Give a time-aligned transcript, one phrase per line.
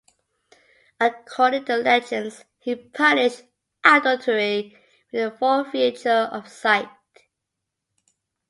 [0.99, 3.43] According to legends, he punished
[3.83, 4.75] adultery
[5.13, 6.89] with the forfeiture of sight.